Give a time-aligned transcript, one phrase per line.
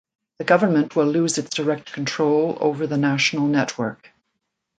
[0.39, 4.09] The government will lose its direct control over the national network.